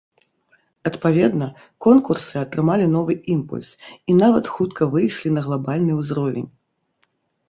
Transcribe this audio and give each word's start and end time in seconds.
Адпаведна, 0.89 1.47
конкурсы 1.85 2.35
атрымалі 2.45 2.87
новы 2.93 3.13
імпульс, 3.33 3.69
і 4.13 4.15
нават 4.21 4.49
хутка 4.55 4.87
выйшлі 4.95 5.29
на 5.37 5.41
глабальны 5.49 5.99
ўзровень. 6.01 6.49